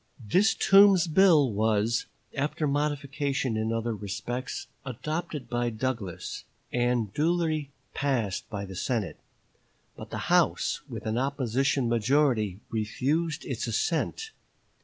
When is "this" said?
0.19-0.55